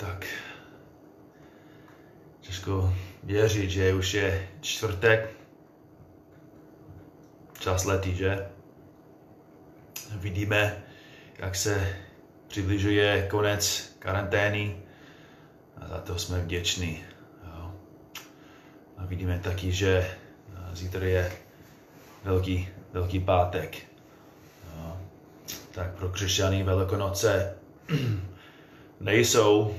tak 0.00 0.26
těžko 2.40 2.94
věřit, 3.22 3.70
že 3.70 3.94
už 3.94 4.14
je 4.14 4.48
čtvrtek, 4.60 5.30
čas 7.58 7.84
letí, 7.84 8.16
že? 8.16 8.48
Vidíme, 10.16 10.82
jak 11.38 11.56
se 11.56 11.96
přibližuje 12.48 13.28
konec 13.30 13.92
karantény 13.98 14.82
a 15.76 15.88
za 15.88 16.00
to 16.00 16.18
jsme 16.18 16.38
vděční. 16.38 17.04
Jo. 17.44 17.74
A 18.96 19.04
vidíme 19.04 19.38
taky, 19.38 19.72
že 19.72 20.16
zítra 20.72 21.06
je 21.06 21.32
velký, 22.24 22.68
velký 22.92 23.20
pátek. 23.20 23.76
Jo. 24.76 24.96
Tak 25.70 25.94
pro 25.94 26.08
křesťany 26.08 26.62
Velikonoce 26.62 27.56
nejsou 29.00 29.74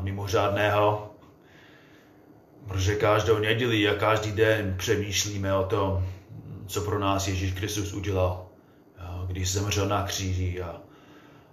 mimořádného, 0.00 1.10
protože 2.68 2.94
každou 2.94 3.38
neděli 3.38 3.88
a 3.88 3.94
každý 3.94 4.32
den 4.32 4.74
přemýšlíme 4.78 5.54
o 5.54 5.64
tom, 5.64 6.06
co 6.66 6.80
pro 6.80 6.98
nás 6.98 7.28
Ježíš 7.28 7.52
Kristus 7.52 7.92
udělal, 7.92 8.46
když 9.26 9.52
zemřel 9.52 9.88
na 9.88 10.02
kříži 10.02 10.62
a, 10.62 10.80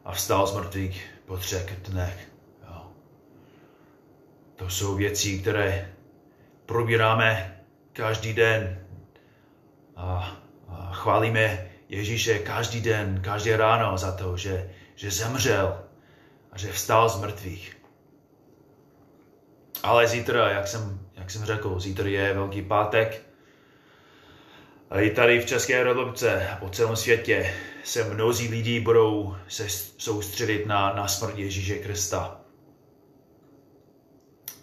a 0.06 0.12
vstal 0.12 0.48
z 0.48 0.56
mrtvých 0.56 1.08
po 1.26 1.38
třech 1.38 1.80
dnech. 1.90 2.30
To 4.56 4.70
jsou 4.70 4.96
věci, 4.96 5.40
které 5.40 5.94
probíráme 6.66 7.60
každý 7.94 8.34
den 8.34 8.80
a, 9.96 10.38
a 10.68 10.90
chválíme 10.94 11.68
Ježíše 11.90 12.40
každý 12.40 12.82
den, 12.82 13.22
každý 13.22 13.52
ráno 13.52 13.98
za 13.98 14.12
to, 14.12 14.38
že, 14.38 14.70
že 14.96 15.12
zemřel 15.12 15.84
a 16.52 16.58
že 16.58 16.72
vstal 16.72 17.10
z 17.10 17.22
mrtvých. 17.22 17.83
Ale 19.84 20.08
zítra, 20.08 20.50
jak 20.50 20.68
jsem, 20.68 21.00
jak 21.16 21.32
jsem 21.32 21.46
řekl, 21.46 21.80
zítra 21.80 22.08
je 22.08 22.34
Velký 22.34 22.62
pátek. 22.62 23.22
A 24.90 25.00
i 25.00 25.12
tady 25.12 25.40
v 25.40 25.46
České 25.46 25.84
republice 25.84 26.48
po 26.60 26.70
celém 26.70 26.96
světě 26.96 27.54
se 27.84 28.04
mnozí 28.04 28.48
lidi 28.48 28.80
budou 28.80 29.36
se 29.48 29.70
soustředit 29.98 30.66
na, 30.66 30.94
na 30.94 31.08
smrt 31.08 31.38
Ježíše 31.38 31.76
Krista. 31.76 32.42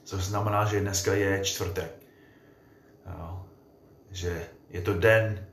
Co 0.05 0.19
znamená, 0.19 0.64
že 0.64 0.80
dneska 0.80 1.14
je 1.14 1.45
čtvrtek. 1.45 1.91
Jo. 3.06 3.47
Že 4.11 4.47
je 4.70 4.83
to 4.83 4.95
den 4.95 5.47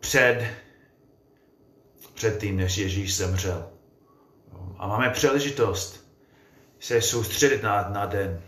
před, 0.00 0.46
před 2.14 2.40
tím, 2.40 2.56
než 2.56 2.76
Ježíš 2.76 3.16
zemřel. 3.16 3.70
A 4.78 4.86
máme 4.86 5.10
příležitost 5.10 6.05
se 6.86 7.02
soustředit 7.02 7.62
na, 7.62 7.88
na 7.88 8.06
den 8.06 8.42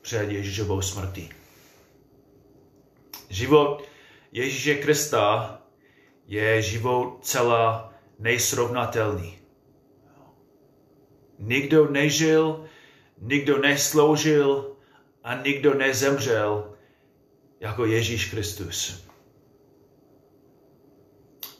před 0.00 0.30
Ježíšovou 0.30 0.82
smrtí. 0.82 1.30
Život 3.28 3.84
Ježíše 4.32 4.74
Krista 4.74 5.58
je 6.26 6.62
život 6.62 7.18
celá 7.22 7.94
nejsrovnatelný. 8.18 9.38
Nikdo 11.38 11.90
nežil, 11.90 12.64
nikdo 13.18 13.58
nesloužil 13.58 14.76
a 15.24 15.42
nikdo 15.42 15.74
nezemřel 15.74 16.74
jako 17.60 17.84
Ježíš 17.84 18.30
Kristus. 18.30 19.06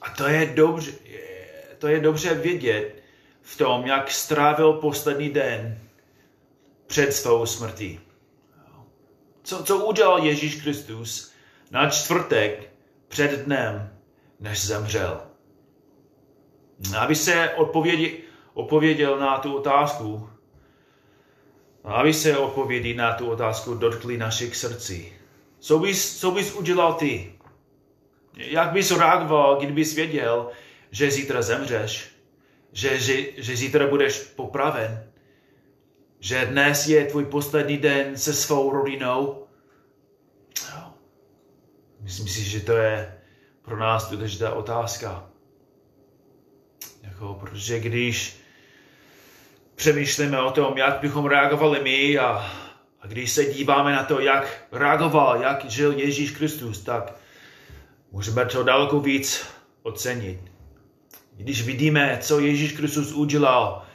A 0.01 0.09
to 0.09 0.27
je 0.27 0.45
dobře, 0.45 0.91
to 1.77 1.87
je 1.87 1.99
dobře 1.99 2.33
vědět, 2.33 3.03
v 3.41 3.57
tom, 3.57 3.85
jak 3.85 4.11
strávil 4.11 4.73
poslední 4.73 5.29
den 5.29 5.90
před 6.91 7.13
svou 7.13 7.45
smrtí. 7.45 7.99
Co, 9.43 9.63
co 9.63 9.85
udělal 9.85 10.23
Ježíš 10.23 10.61
Kristus 10.61 11.31
na 11.71 11.89
čtvrtek 11.89 12.73
před 13.07 13.31
dnem, 13.31 13.97
než 14.39 14.65
zemřel? 14.65 15.21
Aby 16.99 17.15
se 17.15 17.49
odpovědi, 17.49 18.23
odpověděl 18.53 19.19
na 19.19 19.37
tu 19.37 19.55
otázku, 19.55 20.29
aby 21.83 22.13
se 22.13 22.37
odpovědi 22.37 22.93
na 22.93 23.13
tu 23.13 23.31
otázku 23.31 23.73
dotkli 23.73 24.17
našich 24.17 24.55
srdcí. 24.55 25.13
Co 25.59 25.79
bys, 25.79 26.19
co 26.19 26.31
bys 26.31 26.55
udělal 26.55 26.93
ty? 26.93 27.33
Jak 28.35 28.71
bys 28.71 28.91
reagoval, 28.91 29.59
kdybys 29.59 29.95
věděl, 29.95 30.51
že 30.91 31.11
zítra 31.11 31.41
zemřeš? 31.41 32.11
že, 32.73 32.99
že, 32.99 33.15
že 33.37 33.55
zítra 33.55 33.87
budeš 33.87 34.19
popraven, 34.19 35.10
že 36.21 36.45
dnes 36.45 36.87
je 36.87 37.05
tvůj 37.05 37.25
poslední 37.25 37.77
den 37.77 38.17
se 38.17 38.33
svou 38.33 38.71
rodinou. 38.71 39.47
Myslím 41.99 42.27
si, 42.27 42.43
že 42.43 42.59
to 42.59 42.71
je 42.71 43.17
pro 43.61 43.77
nás 43.77 44.09
důležitá 44.09 44.53
otázka. 44.53 45.29
Jako, 47.01 47.33
protože 47.33 47.79
když 47.79 48.37
přemýšlíme 49.75 50.41
o 50.41 50.51
tom, 50.51 50.77
jak 50.77 50.99
bychom 50.99 51.25
reagovali 51.25 51.83
my 51.83 52.17
a, 52.17 52.51
a 53.01 53.07
když 53.07 53.31
se 53.31 53.45
díváme 53.45 53.91
na 53.91 54.03
to, 54.03 54.19
jak 54.19 54.67
reagoval, 54.71 55.41
jak 55.41 55.65
žil 55.65 55.91
Ježíš 55.91 56.31
Kristus, 56.31 56.81
tak 56.81 57.13
můžeme 58.11 58.45
to 58.45 58.63
daleko 58.63 58.99
víc 58.99 59.45
ocenit. 59.83 60.39
Když 61.37 61.65
vidíme, 61.65 62.17
co 62.21 62.39
Ježíš 62.39 62.71
Kristus 62.71 63.11
udělal 63.11 63.85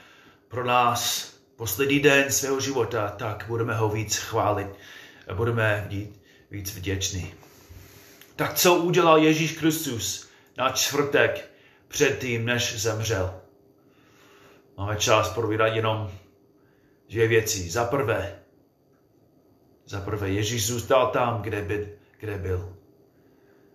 pro 0.48 0.64
nás 0.64 1.35
poslední 1.56 2.00
den 2.00 2.32
svého 2.32 2.60
života, 2.60 3.08
tak 3.08 3.44
budeme 3.48 3.74
ho 3.74 3.88
víc 3.88 4.16
chválit 4.16 4.68
a 5.28 5.34
budeme 5.34 5.86
být 5.88 6.20
víc 6.50 6.76
vděční. 6.76 7.34
Tak 8.36 8.54
co 8.54 8.74
udělal 8.74 9.18
Ježíš 9.18 9.52
Kristus 9.52 10.28
na 10.58 10.70
čtvrtek 10.70 11.50
předtím, 11.88 12.44
než 12.44 12.82
zemřel? 12.82 13.40
Máme 14.76 14.96
čas 14.96 15.32
probírat 15.32 15.74
jenom 15.74 16.10
dvě 17.08 17.28
věci. 17.28 17.70
Za 17.70 17.84
prvé, 17.84 18.38
za 19.86 20.00
prvé, 20.00 20.30
Ježíš 20.30 20.66
zůstal 20.66 21.10
tam, 21.10 21.42
kde 21.42 21.62
byl. 21.62 21.86
Kde 22.20 22.38
byl. 22.38 22.76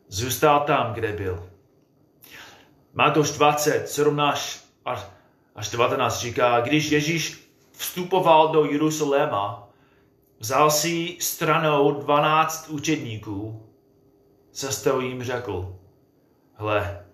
Zůstal 0.07 0.59
tam, 0.59 0.93
kde 0.93 1.13
byl. 1.13 1.49
Matouš 2.93 3.31
20, 3.31 3.89
17 3.89 4.73
až 5.55 5.69
19 5.69 6.19
říká, 6.19 6.59
když 6.59 6.91
Ježíš 6.91 7.50
vstupoval 7.81 8.47
do 8.47 8.65
Jeruzaléma, 8.65 9.69
vzal 10.39 10.71
si 10.71 11.17
stranou 11.19 11.91
12 11.91 12.69
učedníků, 12.69 13.69
cestou 14.51 14.99
jim 14.99 15.23
řekl, 15.23 15.75
hle, 16.53 17.05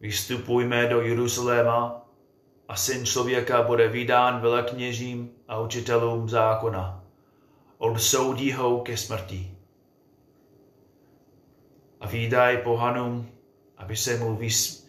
vystupujme 0.00 0.86
do 0.86 1.00
Jeruzaléma 1.00 2.06
a 2.68 2.76
syn 2.76 3.06
člověka 3.06 3.62
bude 3.62 3.88
vydán 3.88 4.40
velekněžím 4.40 5.30
a 5.48 5.60
učitelům 5.60 6.28
zákona. 6.28 7.04
Odsoudí 7.78 8.52
ho 8.52 8.80
ke 8.80 8.96
smrti. 8.96 9.54
A 12.00 12.06
výdaj 12.06 12.56
pohanům, 12.56 13.30
aby 13.76 13.96
se 13.96 14.16
mu 14.16 14.36
vys 14.36 14.88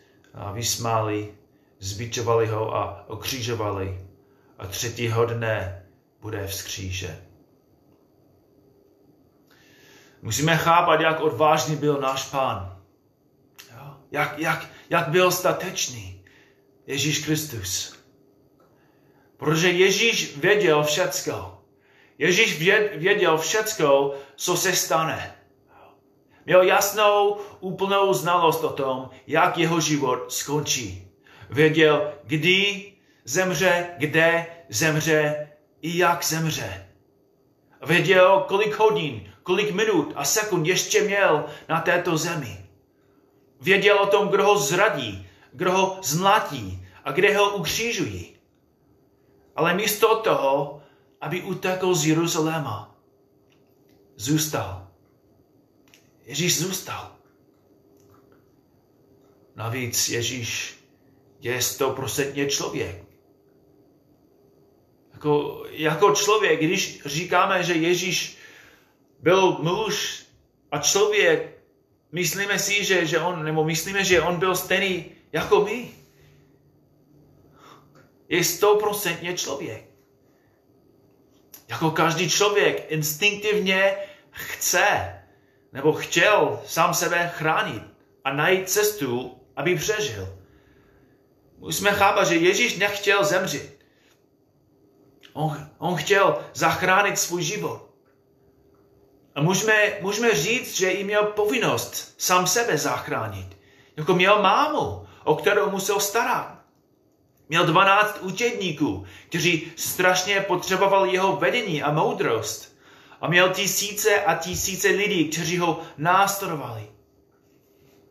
vysmáli, 0.53 1.33
zbičovali 1.79 2.47
ho 2.47 2.75
a 2.75 3.05
okřížovali 3.07 4.10
a 4.61 4.67
třetího 4.67 5.25
dne 5.25 5.85
bude 6.21 6.47
vzkřížen. 6.47 7.21
Musíme 10.21 10.57
chápat, 10.57 11.01
jak 11.01 11.19
odvážný 11.19 11.75
byl 11.75 11.97
náš 12.01 12.29
pán. 12.29 12.81
Jak, 14.11 14.39
jak, 14.39 14.69
jak 14.89 15.07
byl 15.07 15.31
statečný 15.31 16.23
Ježíš 16.87 17.25
Kristus. 17.25 17.95
Protože 19.37 19.71
Ježíš 19.71 20.37
věděl 20.37 20.83
všecko. 20.83 21.63
Ježíš 22.17 22.59
věděl 22.95 23.37
všecko, 23.37 24.15
co 24.35 24.57
se 24.57 24.75
stane. 24.75 25.35
Měl 26.45 26.61
jasnou, 26.61 27.37
úplnou 27.59 28.13
znalost 28.13 28.63
o 28.63 28.69
tom, 28.69 29.09
jak 29.27 29.57
jeho 29.57 29.81
život 29.81 30.33
skončí. 30.33 31.07
Věděl, 31.49 32.13
kdy 32.23 32.91
zemře, 33.25 33.89
kde 33.97 34.45
zemře 34.71 35.49
i 35.81 35.97
jak 35.97 36.25
zemře. 36.25 36.87
Věděl, 37.85 38.45
kolik 38.47 38.75
hodin, 38.75 39.33
kolik 39.43 39.71
minut 39.71 40.13
a 40.15 40.25
sekund 40.25 40.67
ještě 40.67 41.01
měl 41.01 41.45
na 41.69 41.81
této 41.81 42.17
zemi. 42.17 42.65
Věděl 43.61 43.99
o 43.99 44.07
tom, 44.07 44.27
kdo 44.27 44.43
ho 44.43 44.57
zradí, 44.57 45.27
kdo 45.53 45.71
ho 45.71 45.99
zmlatí 46.03 46.87
a 47.03 47.11
kde 47.11 47.37
ho 47.37 47.55
ukřížují. 47.55 48.35
Ale 49.55 49.73
místo 49.73 50.15
toho, 50.15 50.81
aby 51.21 51.41
utekl 51.41 51.95
z 51.95 52.05
Jeruzaléma, 52.05 52.95
zůstal 54.15 54.91
Ježíš 56.31 56.59
zůstal. 56.59 57.15
Navíc 59.55 60.09
Ježíš 60.09 60.79
je 61.39 61.61
stoprocentně 61.61 62.49
člověk. 62.49 63.10
Jako, 65.21 65.63
jako 65.69 66.15
člověk, 66.15 66.59
když 66.59 67.01
říkáme, 67.05 67.63
že 67.63 67.73
Ježíš 67.73 68.37
byl 69.19 69.51
muž 69.51 70.25
a 70.71 70.79
člověk, 70.79 71.63
myslíme 72.11 72.59
si, 72.59 72.85
že, 72.85 73.05
že 73.05 73.19
on, 73.19 73.43
nebo 73.43 73.63
myslíme, 73.63 74.03
že 74.03 74.21
on 74.21 74.39
byl 74.39 74.55
stejný 74.55 75.05
jako 75.31 75.63
my. 75.63 75.91
Je 78.29 78.43
stoprocentně 78.43 79.37
člověk. 79.37 79.85
Jako 81.67 81.91
každý 81.91 82.29
člověk 82.29 82.91
instinktivně 82.91 83.95
chce 84.31 85.15
nebo 85.73 85.93
chtěl 85.93 86.61
sám 86.65 86.93
sebe 86.93 87.31
chránit 87.35 87.83
a 88.23 88.33
najít 88.33 88.69
cestu, 88.69 89.37
aby 89.55 89.75
přežil. 89.75 90.37
Musíme 91.57 91.91
chápat, 91.91 92.23
že 92.23 92.35
Ježíš 92.35 92.77
nechtěl 92.77 93.23
zemřít. 93.23 93.70
On, 95.33 95.67
on 95.77 95.95
chtěl 95.95 96.37
zachránit 96.53 97.19
svůj 97.19 97.43
život. 97.43 97.91
A 99.35 99.41
můžeme, 99.41 99.93
můžeme 100.01 100.35
říct, 100.35 100.77
že 100.77 100.91
i 100.91 101.03
měl 101.03 101.23
povinnost 101.23 102.15
sám 102.17 102.47
sebe 102.47 102.77
zachránit. 102.77 103.57
Jako 103.97 104.13
měl 104.13 104.41
mámu, 104.41 105.07
o 105.23 105.35
kterou 105.35 105.69
musel 105.69 105.99
starat. 105.99 106.61
Měl 107.49 107.65
12 107.65 108.19
učedníků, 108.21 109.05
kteří 109.29 109.71
strašně 109.75 110.41
potřebovali 110.41 111.13
jeho 111.13 111.35
vedení 111.35 111.83
a 111.83 111.91
moudrost. 111.91 112.77
A 113.21 113.27
měl 113.27 113.49
tisíce 113.49 114.23
a 114.23 114.35
tisíce 114.35 114.87
lidí, 114.87 115.29
kteří 115.29 115.57
ho 115.57 115.81
následovali. 115.97 116.91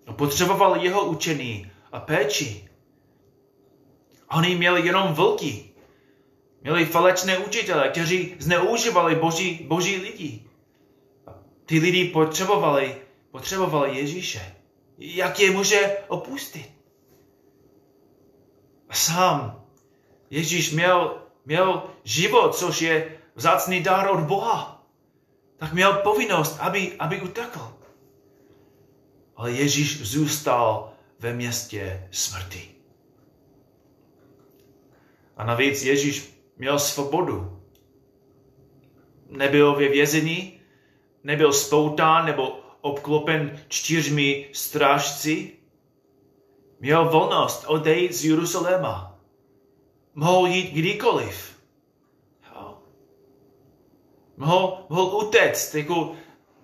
A 0.06 0.12
potřeboval 0.12 0.76
jeho 0.76 1.04
učení 1.04 1.70
a 1.92 2.00
péči. 2.00 2.68
Oni 4.30 4.54
měli 4.54 4.86
jenom 4.86 5.14
vlky. 5.14 5.69
Měli 6.62 6.86
falečné 6.86 7.38
učitele, 7.38 7.88
kteří 7.88 8.34
zneužívali 8.38 9.14
boží, 9.14 9.64
boží 9.68 9.96
lidi. 9.96 10.44
Ty 11.66 11.78
lidi 11.78 12.04
potřebovali, 12.04 12.96
potřebovali 13.30 13.96
Ježíše. 13.96 14.54
Jak 14.98 15.40
je 15.40 15.50
může 15.50 15.98
opustit? 16.08 16.70
A 18.88 18.94
sám 18.94 19.64
Ježíš 20.30 20.72
měl, 20.72 21.22
měl 21.46 21.82
život, 22.04 22.56
což 22.56 22.80
je 22.80 23.18
vzácný 23.34 23.82
dar 23.82 24.10
od 24.10 24.20
Boha. 24.20 24.86
Tak 25.56 25.72
měl 25.72 25.92
povinnost, 25.92 26.56
aby, 26.60 26.96
aby 26.98 27.20
utekl. 27.20 27.72
Ale 29.36 29.52
Ježíš 29.52 30.02
zůstal 30.02 30.92
ve 31.18 31.32
městě 31.32 32.08
smrti. 32.10 32.70
A 35.36 35.44
navíc 35.44 35.82
Ježíš 35.82 36.39
měl 36.60 36.78
svobodu. 36.78 37.60
Nebyl 39.28 39.74
ve 39.74 39.88
vězení, 39.88 40.60
nebyl 41.24 41.52
spoután 41.52 42.26
nebo 42.26 42.60
obklopen 42.80 43.64
čtyřmi 43.68 44.48
strážci. 44.52 45.52
Měl 46.80 47.08
volnost 47.08 47.64
odejít 47.66 48.12
z 48.12 48.24
Jeruzaléma. 48.24 49.18
Mohl 50.14 50.46
jít 50.46 50.72
kdykoliv. 50.72 51.56
Mohl, 54.36 54.84
mohl 54.88 55.16
utéct, 55.16 55.74
jako 55.74 56.12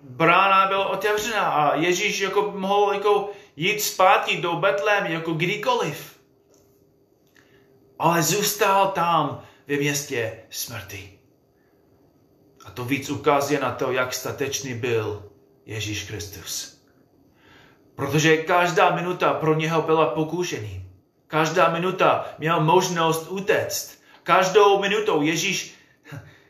brána 0.01 0.67
byla 0.67 0.87
otevřená 0.89 1.41
a 1.41 1.75
Ježíš 1.75 2.19
jako 2.19 2.53
mohl 2.55 2.93
jako 2.93 3.29
jít 3.55 3.81
zpátky 3.81 4.37
do 4.41 4.53
Betlém 4.53 5.05
jako 5.05 5.33
kdykoliv. 5.33 6.19
Ale 7.99 8.23
zůstal 8.23 8.87
tam 8.87 9.46
ve 9.67 9.77
městě 9.77 10.39
smrti. 10.49 11.19
A 12.65 12.71
to 12.71 12.85
víc 12.85 13.09
ukazuje 13.09 13.59
na 13.59 13.71
to, 13.71 13.91
jak 13.91 14.13
statečný 14.13 14.73
byl 14.73 15.31
Ježíš 15.65 16.03
Kristus. 16.03 16.81
Protože 17.95 18.37
každá 18.37 18.95
minuta 18.95 19.33
pro 19.33 19.55
něho 19.55 19.81
byla 19.81 20.05
pokušení. 20.05 20.89
Každá 21.27 21.69
minuta 21.69 22.25
měl 22.37 22.63
možnost 22.63 23.27
utéct. 23.29 24.01
Každou 24.23 24.79
minutou 24.79 25.21
Ježíš, 25.21 25.75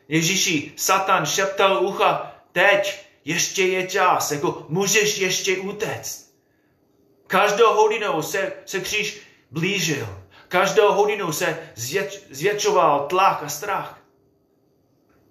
Ježíši 0.08 0.72
Satan 0.76 1.26
šeptal 1.26 1.84
ucha, 1.86 2.32
teď 2.52 3.06
ještě 3.24 3.66
je 3.66 3.86
čas, 3.86 4.32
jako 4.32 4.66
můžeš 4.68 5.18
ještě 5.18 5.56
utéct. 5.58 6.34
Každou 7.26 7.74
hodinou 7.74 8.22
se, 8.22 8.52
se 8.66 8.80
kříž 8.80 9.20
blížil. 9.50 10.17
Každou 10.48 10.92
hodinu 10.92 11.32
se 11.32 11.58
zvěč, 11.74 12.22
zvětšoval 12.30 13.06
tlak 13.06 13.42
a 13.42 13.48
strach. 13.48 14.00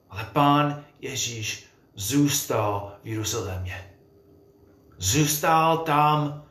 Ale 0.09 0.29
pán 0.33 0.85
Ježíš 0.99 1.67
zůstal 1.95 2.97
v 3.03 3.07
Jeruzalémě. 3.07 3.93
Zůstal 4.97 5.77
tam 5.77 6.45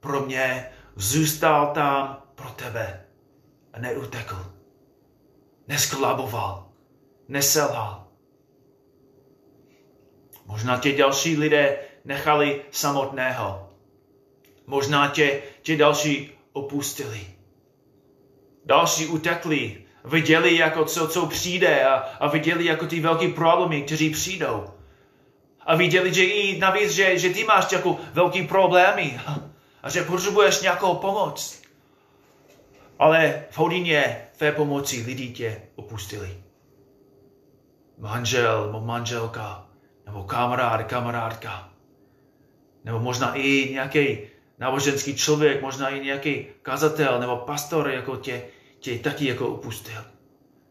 pro 0.00 0.20
mě, 0.20 0.70
zůstal 0.96 1.74
tam 1.74 2.22
pro 2.34 2.50
tebe 2.50 3.06
a 3.72 3.78
neutekl. 3.80 4.52
Nesklaboval, 5.68 6.68
neselhal. 7.28 8.06
Možná 10.46 10.78
tě 10.78 10.92
další 10.92 11.36
lidé 11.36 11.78
nechali 12.04 12.64
samotného. 12.70 13.70
Možná 14.66 15.08
tě, 15.08 15.42
tě 15.62 15.76
další 15.76 16.32
opustili. 16.52 17.35
Další 18.66 19.06
utekli, 19.06 19.84
viděli, 20.04 20.56
jako 20.56 20.84
co, 20.84 21.08
co 21.08 21.26
přijde 21.26 21.84
a, 21.84 21.94
a 21.94 22.28
viděli 22.28 22.64
jako 22.64 22.86
ty 22.86 23.00
velké 23.00 23.28
problémy, 23.28 23.82
kteří 23.82 24.10
přijdou. 24.10 24.64
A 25.66 25.76
viděli, 25.76 26.14
že 26.14 26.24
i 26.24 26.58
navíc, 26.58 26.90
že, 26.90 27.18
že 27.18 27.30
ty 27.30 27.44
máš 27.44 27.72
jako 27.72 27.98
velký 28.12 28.46
problémy 28.46 29.20
a 29.82 29.90
že 29.90 30.02
potřebuješ 30.02 30.60
nějakou 30.60 30.94
pomoc. 30.94 31.62
Ale 32.98 33.44
v 33.50 33.58
hodině 33.58 34.28
tvé 34.36 34.52
pomoci 34.52 35.02
lidi 35.06 35.28
tě 35.28 35.62
opustili. 35.76 36.36
Manžel 37.98 38.82
manželka, 38.84 39.66
nebo 40.06 40.22
kamarád, 40.22 40.82
kamarádka, 40.84 41.68
nebo 42.84 43.00
možná 43.00 43.34
i 43.34 43.68
nějaký 43.72 44.18
náboženský 44.58 45.16
člověk, 45.16 45.62
možná 45.62 45.88
i 45.88 46.00
nějaký 46.00 46.46
kazatel 46.62 47.20
nebo 47.20 47.36
pastor 47.36 47.90
jako 47.90 48.16
tě, 48.16 48.42
tě 48.78 48.98
taky 48.98 49.26
jako 49.26 49.48
opustil. 49.48 50.04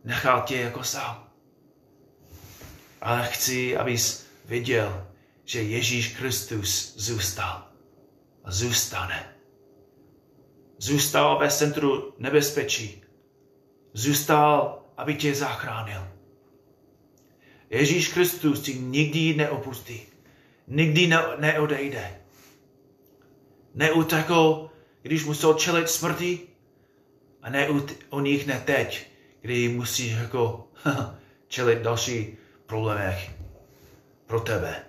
Nechal 0.04 0.42
tě 0.42 0.58
jako 0.58 0.84
sám. 0.84 1.30
Ale 3.02 3.28
chci, 3.28 3.78
abys 3.78 4.28
viděl, 4.46 5.08
že 5.46 5.62
Ježíš 5.62 6.18
Kristus 6.18 6.94
zůstal 6.98 7.68
a 8.44 8.52
zůstane. 8.52 9.36
Zůstal 10.78 11.40
ve 11.40 11.52
centru 11.52 12.14
nebezpečí. 12.18 13.04
Zůstal, 13.94 14.84
aby 14.98 15.16
tě 15.16 15.36
zachránil. 15.36 16.08
Ježíš 17.70 18.14
Kristus 18.14 18.62
ti 18.62 18.74
nikdy 18.74 19.34
neopustí. 19.34 20.02
Nikdy 20.68 21.08
ne- 21.08 21.38
neodejde. 21.38 22.22
Neutekl, 23.74 24.70
když 25.02 25.26
musel 25.26 25.54
čelit 25.54 25.90
smrti, 25.90 26.48
a 27.46 27.50
ne 27.50 27.68
o 28.10 28.20
nich 28.20 28.48
ne 28.48 28.64
teď, 28.66 29.08
kdy 29.42 29.70
musíš 29.70 30.12
jako 30.12 30.68
čelit 31.48 31.82
další 31.82 32.38
problémech 32.66 33.32
pro 34.26 34.40
tebe. 34.40 34.84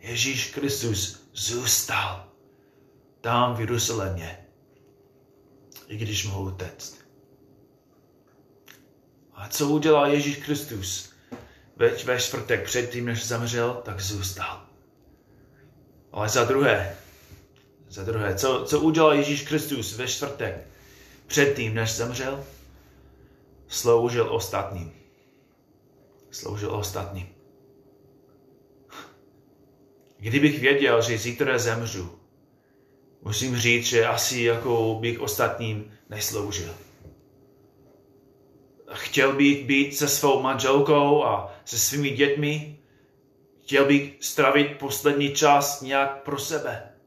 Ježíš 0.00 0.50
Kristus 0.50 1.22
zůstal 1.32 2.28
tam 3.20 3.54
v 3.54 3.60
Jeruzalémě, 3.60 4.46
i 5.86 5.96
když 5.96 6.26
mohl 6.26 6.48
utéct. 6.48 6.98
A 9.34 9.48
co 9.48 9.68
udělal 9.68 10.06
Ježíš 10.06 10.36
Kristus 10.36 11.12
ve, 11.76 11.88
ve 11.88 12.20
čtvrtek 12.20 12.64
předtím, 12.64 13.04
než 13.04 13.26
zemřel, 13.26 13.82
tak 13.84 14.00
zůstal. 14.00 14.66
Ale 16.12 16.28
za 16.28 16.44
druhé, 16.44 16.96
za 17.88 18.04
druhé, 18.04 18.34
co, 18.34 18.64
co 18.68 18.80
udělal 18.80 19.12
Ježíš 19.12 19.42
Kristus 19.42 19.96
ve 19.96 20.08
čtvrtek 20.08 20.68
předtím, 21.28 21.74
než 21.74 21.96
zemřel? 21.96 22.44
Sloužil 23.68 24.34
ostatním. 24.34 24.92
Sloužil 26.30 26.74
ostatním. 26.74 27.28
Kdybych 30.18 30.60
věděl, 30.60 31.02
že 31.02 31.18
zítra 31.18 31.58
zemřu, 31.58 32.18
musím 33.22 33.56
říct, 33.56 33.86
že 33.86 34.06
asi 34.06 34.40
jako 34.42 34.98
bych 35.00 35.20
ostatním 35.20 35.92
nesloužil. 36.08 36.74
Chtěl 38.92 39.32
bych 39.32 39.66
být 39.66 39.96
se 39.96 40.08
svou 40.08 40.42
manželkou 40.42 41.24
a 41.24 41.54
se 41.64 41.78
svými 41.78 42.10
dětmi. 42.10 42.78
Chtěl 43.62 43.84
bych 43.84 44.16
stravit 44.20 44.78
poslední 44.78 45.34
čas 45.34 45.80
nějak 45.80 46.22
pro 46.22 46.38
sebe. 46.38 46.97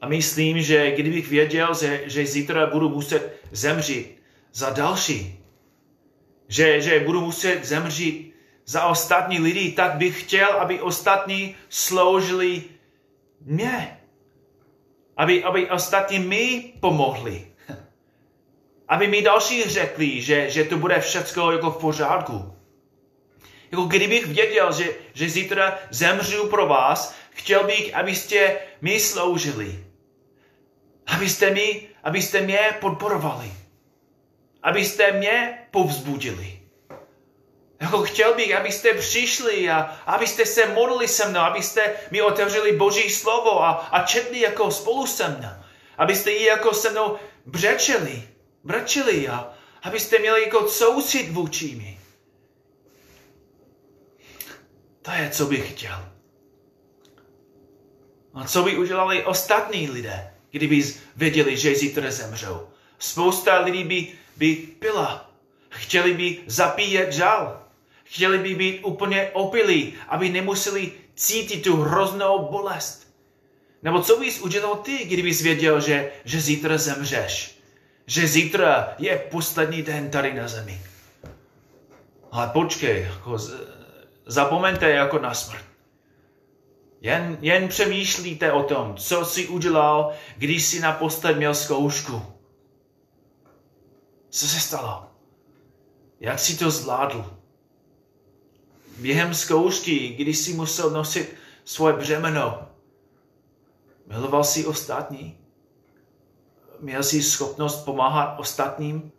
A 0.00 0.08
myslím, 0.08 0.62
že 0.62 0.90
kdybych 0.90 1.28
věděl, 1.28 1.74
že, 1.74 2.02
že 2.06 2.26
zítra 2.26 2.66
budu 2.66 2.88
muset 2.88 3.40
zemřít 3.52 4.22
za 4.52 4.70
další, 4.70 5.38
že, 6.48 6.80
že 6.80 7.00
budu 7.00 7.20
muset 7.20 7.64
zemřít 7.64 8.34
za 8.64 8.86
ostatní 8.86 9.38
lidi, 9.38 9.72
tak 9.72 9.94
bych 9.94 10.22
chtěl, 10.22 10.48
aby 10.48 10.80
ostatní 10.80 11.56
sloužili 11.68 12.62
mě. 13.40 14.00
Aby, 15.16 15.44
aby 15.44 15.70
ostatní 15.70 16.18
mi 16.18 16.72
pomohli. 16.80 17.46
Aby 18.88 19.06
mi 19.06 19.22
další 19.22 19.64
řekli, 19.64 20.20
že, 20.20 20.50
že 20.50 20.64
to 20.64 20.76
bude 20.76 21.00
všechno 21.00 21.52
jako 21.52 21.70
v 21.70 21.76
pořádku. 21.76 22.54
Jako 23.70 23.82
kdybych 23.84 24.26
věděl, 24.26 24.72
že, 24.72 24.94
že 25.14 25.28
zítra 25.28 25.78
zemřu 25.90 26.48
pro 26.48 26.66
vás, 26.66 27.14
chtěl 27.30 27.64
bych, 27.64 27.94
abyste 27.94 28.56
mi 28.80 29.00
sloužili. 29.00 29.87
Abyste, 31.08 31.50
mi, 31.50 31.88
abyste 32.04 32.40
mě 32.40 32.76
podporovali. 32.80 33.52
Abyste 34.62 35.12
mě 35.12 35.58
povzbudili. 35.70 36.58
Jako 37.80 38.02
chtěl 38.02 38.34
bych, 38.34 38.56
abyste 38.56 38.94
přišli 38.94 39.70
a 39.70 39.80
abyste 40.06 40.46
se 40.46 40.66
modlili 40.66 41.08
se 41.08 41.28
mnou, 41.28 41.40
abyste 41.40 41.94
mi 42.10 42.22
otevřeli 42.22 42.72
Boží 42.72 43.10
slovo 43.10 43.64
a, 43.64 43.70
a 43.70 44.06
četli 44.06 44.40
jako 44.40 44.70
spolu 44.70 45.06
se 45.06 45.28
mnou. 45.28 45.48
Abyste 45.98 46.30
ji 46.30 46.44
jako 46.44 46.74
se 46.74 46.90
mnou 46.90 47.18
břečeli, 47.46 48.22
brečeli 48.64 49.28
a 49.28 49.52
abyste 49.82 50.18
měli 50.18 50.42
jako 50.42 50.68
soucit 50.68 51.30
vůči 51.30 51.74
mi. 51.74 51.98
To 55.02 55.10
je, 55.10 55.30
co 55.30 55.46
bych 55.46 55.72
chtěl. 55.72 56.08
A 58.34 58.44
co 58.44 58.62
by 58.62 58.78
udělali 58.78 59.24
ostatní 59.24 59.90
lidé, 59.90 60.34
kdyby 60.50 60.94
věděli, 61.16 61.56
že 61.56 61.74
zítra 61.74 62.10
zemřou? 62.10 62.68
Spousta 62.98 63.60
lidí 63.60 63.84
by, 63.84 64.06
by 64.36 64.56
pila. 64.56 65.30
Chtěli 65.70 66.14
by 66.14 66.38
zapíjet 66.46 67.12
žal. 67.12 67.62
Chtěli 68.04 68.38
by 68.38 68.54
být 68.54 68.80
úplně 68.82 69.30
opilí, 69.32 69.94
aby 70.08 70.28
nemuseli 70.28 70.92
cítit 71.14 71.62
tu 71.62 71.76
hroznou 71.76 72.48
bolest. 72.50 73.08
Nebo 73.82 74.02
co 74.02 74.16
bys 74.16 74.40
udělal 74.40 74.76
ty, 74.76 75.04
kdybys 75.04 75.40
věděl, 75.40 75.80
že, 75.80 76.12
že 76.24 76.40
zítra 76.40 76.78
zemřeš? 76.78 77.58
Že 78.06 78.26
zítra 78.26 78.94
je 78.98 79.18
poslední 79.30 79.82
den 79.82 80.10
tady 80.10 80.34
na 80.34 80.48
zemi. 80.48 80.80
Ale 82.32 82.50
počkej, 82.52 83.02
jako 83.02 83.38
zapomeňte 84.26 84.90
jako 84.90 85.18
na 85.18 85.34
smrt. 85.34 85.67
Jen, 87.00 87.38
jen 87.40 87.68
přemýšlíte 87.68 88.52
o 88.52 88.62
tom, 88.62 88.96
co 88.96 89.24
jsi 89.24 89.48
udělal, 89.48 90.12
když 90.36 90.66
jsi 90.66 90.80
naposled 90.80 91.36
měl 91.36 91.54
zkoušku. 91.54 92.22
Co 94.30 94.48
se 94.48 94.60
stalo? 94.60 95.06
Jak 96.20 96.38
jsi 96.38 96.58
to 96.58 96.70
zvládl? 96.70 97.38
Během 98.98 99.34
zkoušky, 99.34 100.08
když 100.08 100.38
jsi 100.38 100.54
musel 100.54 100.90
nosit 100.90 101.34
svoje 101.64 101.94
břemeno, 101.94 102.68
miloval 104.06 104.44
jsi 104.44 104.66
ostatní? 104.66 105.38
Měl 106.80 107.02
jsi 107.02 107.22
schopnost 107.22 107.84
pomáhat 107.84 108.40
ostatním, 108.40 109.12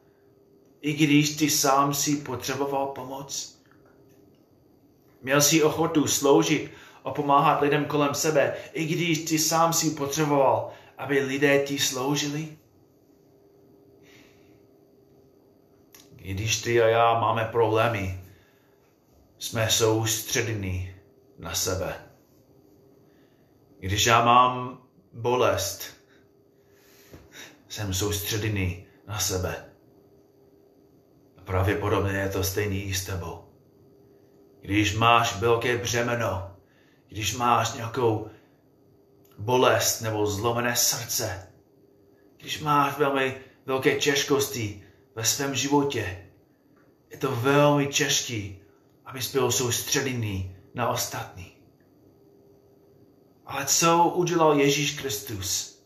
i 0.82 0.94
když 0.94 1.36
ty 1.36 1.50
sám 1.50 1.94
si 1.94 2.16
potřeboval 2.16 2.88
pomoc? 2.88 3.60
Měl 5.22 5.42
jsi 5.42 5.64
ochotu 5.64 6.08
sloužit 6.08 6.72
a 7.04 7.12
pomáhat 7.12 7.62
lidem 7.62 7.86
kolem 7.86 8.14
sebe, 8.14 8.54
i 8.74 8.86
když 8.86 9.26
ty 9.26 9.40
sám 9.40 9.74
si 9.74 9.92
potřeboval, 9.92 10.72
aby 10.98 11.20
lidé 11.20 11.60
ti 11.60 11.80
sloužili? 11.80 12.58
Když 16.16 16.62
ty 16.62 16.82
a 16.82 16.88
já 16.88 17.20
máme 17.20 17.46
problémy, 17.46 18.20
jsme 19.38 19.70
soustředěni 19.70 20.96
na 21.40 21.54
sebe. 21.54 21.96
Když 23.80 24.06
já 24.06 24.26
mám 24.26 24.82
bolest, 25.14 25.84
jsem 27.68 27.94
soustředěný 27.94 28.86
na 29.08 29.20
sebe. 29.20 29.66
A 31.38 31.42
pravděpodobně 31.42 32.12
je 32.12 32.30
to 32.30 32.44
stejný 32.44 32.84
i 32.84 32.94
s 32.94 33.06
tebou. 33.06 33.46
Když 34.62 34.98
máš 34.98 35.40
velké 35.40 35.78
břemeno, 35.78 36.49
když 37.10 37.36
máš 37.36 37.74
nějakou 37.74 38.30
bolest 39.38 40.02
nebo 40.02 40.28
zlomené 40.28 40.76
srdce, 40.76 41.48
když 42.38 42.62
máš 42.62 42.98
velmi 42.98 43.42
velké 43.66 43.96
těžkosti 43.96 44.84
ve 45.16 45.26
svém 45.26 45.56
životě, 45.56 46.26
je 47.10 47.18
to 47.18 47.36
velmi 47.36 47.88
těžké 47.88 48.50
abys 49.06 49.32
byl 49.32 49.52
soustředěný 49.52 50.56
na 50.74 50.90
ostatní. 50.90 51.58
Ale 53.46 53.66
co 53.66 54.04
udělal 54.16 54.60
Ježíš 54.60 55.00
Kristus 55.00 55.80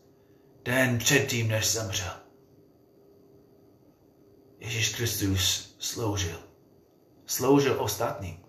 den 0.62 0.98
předtím, 0.98 1.48
než 1.48 1.72
zemřel? 1.72 2.12
Ježíš 4.58 4.94
Kristus 4.94 5.76
sloužil. 5.78 6.38
Sloužil 7.26 7.82
ostatním. 7.82 8.43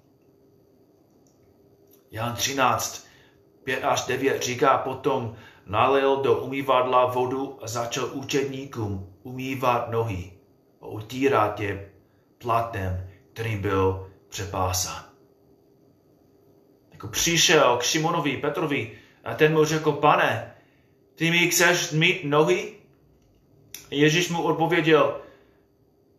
Jan 2.15 2.35
13, 2.35 3.07
5 3.63 3.83
až 3.83 4.05
9 4.05 4.43
říká 4.43 4.77
potom, 4.77 5.35
nalil 5.65 6.21
do 6.21 6.37
umývadla 6.37 7.05
vodu 7.05 7.59
a 7.61 7.67
začal 7.67 8.09
učedníkům 8.13 9.13
umývat 9.23 9.91
nohy 9.91 10.31
a 10.81 10.87
utírat 10.87 11.59
je 11.59 11.91
platem, 12.37 13.09
který 13.33 13.57
byl 13.57 14.11
přepásán. 14.29 15.03
Jako 16.91 17.07
přišel 17.07 17.77
k 17.77 17.83
Šimonovi, 17.83 18.37
Petrovi 18.37 18.91
a 19.23 19.33
ten 19.33 19.53
mu 19.53 19.65
řekl, 19.65 19.91
pane, 19.91 20.55
ty 21.15 21.31
mi 21.31 21.49
chceš 21.49 21.91
mít 21.91 22.23
nohy? 22.23 22.73
Ježíš 23.91 24.29
mu 24.29 24.43
odpověděl, 24.43 25.21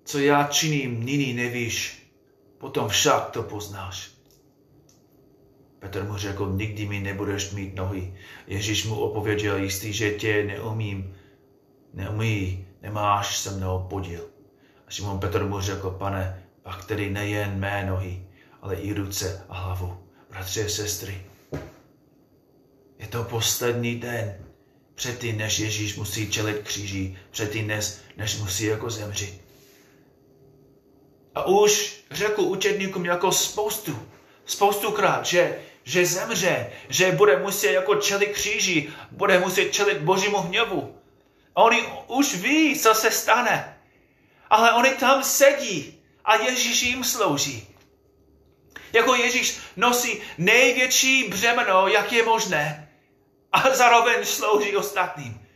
co 0.05 0.19
já 0.19 0.45
činím, 0.45 1.05
nyní 1.05 1.33
nevíš, 1.33 2.07
potom 2.59 2.89
však 2.89 3.31
to 3.31 3.43
poznáš. 3.43 4.16
Petr 5.79 6.05
mu 6.05 6.17
řekl, 6.17 6.53
nikdy 6.53 6.87
mi 6.87 7.01
nebudeš 7.01 7.51
mít 7.51 7.75
nohy. 7.75 8.15
Ježíš 8.47 8.87
mu 8.87 9.01
odpověděl, 9.01 9.57
jistý, 9.57 9.93
že 9.93 10.11
tě 10.11 10.45
neumím, 10.45 11.15
neumí, 11.95 12.67
nemáš 12.83 13.39
se 13.39 13.51
mnou 13.51 13.87
podíl. 13.91 14.29
A 14.87 14.91
Šimon 14.91 15.19
Petr 15.19 15.45
mu 15.45 15.61
řekl, 15.61 15.91
pane, 15.91 16.43
pak 16.63 16.85
tedy 16.85 17.11
nejen 17.11 17.59
mé 17.59 17.87
nohy, 17.87 18.27
ale 18.63 18.75
i 18.77 18.93
ruce 18.93 19.45
a 19.49 19.59
hlavu. 19.59 19.97
Bratři 20.31 20.65
a 20.65 20.69
sestry, 20.69 21.23
je 22.99 23.07
to 23.07 23.25
poslední 23.25 23.97
den 23.97 24.35
předtím, 24.95 25.39
než 25.39 25.59
Ježíš 25.59 25.97
musí 25.97 26.31
čelit 26.31 26.59
kříži, 26.59 27.17
předtím, 27.31 27.67
než, 27.67 27.93
než 28.17 28.39
musí 28.39 28.65
jako 28.65 28.91
zemřít. 28.91 29.41
A 31.35 31.47
už 31.47 32.01
řekl 32.11 32.43
učedníkům 32.43 33.05
jako 33.05 33.33
spoustu, 33.33 33.99
spoustukrát, 34.47 35.27
že, 35.27 35.59
že 35.85 36.07
zemře, 36.07 36.73
že 36.89 37.13
bude 37.13 37.37
muset 37.37 37.73
jako 37.73 37.95
čelit 37.95 38.29
kříži, 38.33 38.93
bude 39.11 39.39
muset 39.39 39.71
čelit 39.71 39.99
božímu 39.99 40.39
hněvu. 40.39 40.97
A 41.57 41.63
oni 41.63 41.83
už 42.07 42.35
ví, 42.35 42.79
co 42.79 42.95
se 42.95 43.11
stane. 43.11 43.79
Ale 44.51 44.73
oni 44.73 44.91
tam 44.91 45.25
sedí 45.25 46.03
a 46.25 46.37
Ježíš 46.37 46.83
jim 46.83 47.05
slouží. 47.05 47.69
Jako 48.93 49.15
Ježíš 49.15 49.57
nosí 49.77 50.21
největší 50.39 51.29
břemeno, 51.29 51.89
jak 51.89 52.13
je 52.13 52.25
možné, 52.25 52.89
a 53.53 53.75
zároveň 53.75 54.25
slouží 54.25 54.77
ostatním. 54.77 55.47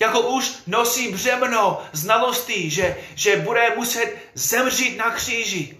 Jako 0.00 0.20
už 0.20 0.52
nosí 0.66 1.08
břemeno 1.08 1.82
znalostí, 1.92 2.70
že, 2.70 2.96
že 3.14 3.36
bude 3.36 3.72
muset 3.76 4.16
zemřít 4.34 4.96
na 4.96 5.10
kříži. 5.10 5.77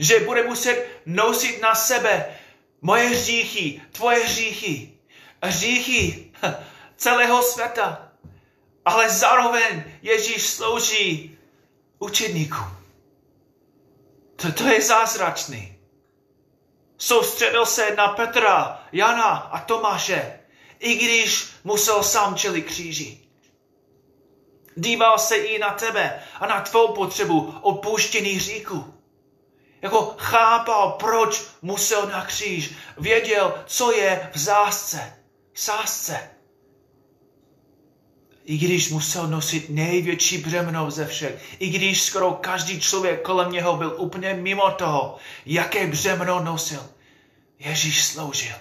Že 0.00 0.20
bude 0.20 0.42
muset 0.42 0.86
nosit 1.06 1.62
na 1.62 1.74
sebe 1.74 2.38
moje 2.80 3.08
hříchy, 3.08 3.82
tvoje 3.92 4.24
hříchy, 4.24 4.92
hříchy 5.42 6.32
celého 6.96 7.42
světa. 7.42 8.08
Ale 8.84 9.10
zároveň 9.10 9.84
Ježíš 10.02 10.46
slouží 10.46 11.38
učedníkům. 11.98 12.76
To, 14.36 14.52
to 14.52 14.64
je 14.64 14.82
zázračný. 14.82 15.78
Soustředil 16.98 17.66
se 17.66 17.94
na 17.94 18.08
Petra, 18.08 18.84
Jana 18.92 19.28
a 19.28 19.60
Tomáše, 19.60 20.40
i 20.78 20.94
když 20.94 21.48
musel 21.64 22.02
sám 22.02 22.36
čelit 22.36 22.62
kříži. 22.62 23.18
Díval 24.76 25.18
se 25.18 25.36
i 25.36 25.58
na 25.58 25.70
tebe 25.70 26.22
a 26.40 26.46
na 26.46 26.60
tvou 26.60 26.94
potřebu 26.94 27.54
odpuštění 27.60 28.30
hříchu. 28.30 28.99
Jako 29.82 30.14
chápal, 30.18 30.90
proč 30.92 31.42
musel 31.62 32.06
na 32.06 32.26
kříž. 32.26 32.70
Věděl, 32.98 33.54
co 33.66 33.92
je 33.92 34.30
v 34.32 34.38
zásce. 34.38 35.16
Sásce. 35.54 36.30
i 38.44 38.58
když 38.58 38.90
musel 38.90 39.26
nosit 39.26 39.70
největší 39.70 40.38
břemeno 40.38 40.90
ze 40.90 41.06
všech, 41.06 41.56
i 41.58 41.68
když 41.68 42.02
skoro 42.02 42.32
každý 42.32 42.80
člověk 42.80 43.22
kolem 43.22 43.52
něho 43.52 43.76
byl 43.76 43.94
úplně 43.98 44.34
mimo 44.34 44.70
toho, 44.70 45.16
jaké 45.46 45.86
břemeno 45.86 46.44
nosil, 46.44 46.86
Ježíš 47.58 48.04
sloužil. 48.04 48.56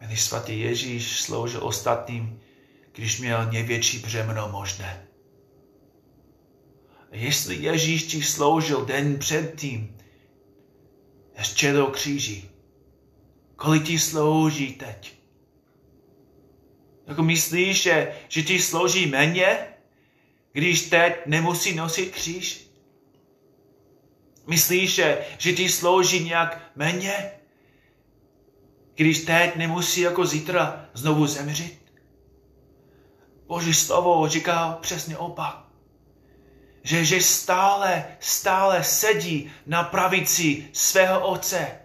Milý 0.00 0.16
svatý 0.16 0.60
Ježíš 0.60 1.20
sloužil 1.20 1.66
ostatním, 1.66 2.40
když 2.92 3.20
měl 3.20 3.50
největší 3.52 3.98
břemeno 3.98 4.48
možné. 4.48 5.07
Jestli 7.12 7.56
Ježíš 7.56 8.02
ti 8.02 8.22
sloužil 8.22 8.84
den 8.84 9.18
předtím, 9.18 9.96
ještě 11.38 11.72
do 11.72 11.86
kříži, 11.86 12.50
kolik 13.56 13.84
ti 13.84 13.98
slouží 13.98 14.72
teď? 14.72 15.14
Jako 17.06 17.22
myslíš, 17.22 17.82
že, 17.82 18.14
že 18.28 18.42
ti 18.42 18.60
slouží 18.60 19.06
méně, 19.06 19.58
když 20.52 20.88
teď 20.88 21.26
nemusí 21.26 21.74
nosit 21.74 22.10
kříž? 22.10 22.68
Myslíš, 24.46 24.94
že, 24.94 25.26
že 25.38 25.52
ti 25.52 25.68
slouží 25.68 26.24
nějak 26.24 26.72
méně, 26.76 27.30
když 28.94 29.24
teď 29.24 29.56
nemusí 29.56 30.00
jako 30.00 30.26
zítra 30.26 30.88
znovu 30.94 31.26
zemřít? 31.26 31.92
Boží 33.46 33.74
slovo 33.74 34.28
říká 34.28 34.78
přesně 34.80 35.16
opak. 35.16 35.67
Že, 36.82 37.04
že 37.04 37.22
stále, 37.22 38.16
stále 38.20 38.84
sedí 38.84 39.52
na 39.66 39.82
pravici 39.82 40.68
svého 40.72 41.28
otce 41.28 41.78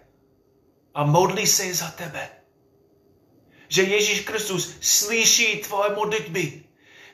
a 0.94 1.04
modlí 1.04 1.46
se 1.46 1.74
za 1.74 1.90
tebe. 1.90 2.28
Že 3.68 3.82
Ježíš 3.82 4.20
Kristus 4.20 4.76
slyší 4.80 5.56
tvoje 5.56 5.94
modlitby. 5.94 6.64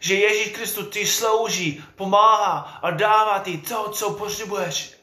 Že 0.00 0.14
Ježíš 0.14 0.52
Kristus 0.52 0.88
ti 0.90 1.06
slouží, 1.06 1.84
pomáhá 1.96 2.58
a 2.82 2.90
dává 2.90 3.38
ti 3.38 3.58
to, 3.58 3.90
co 3.90 4.10
potřebuješ. 4.10 4.96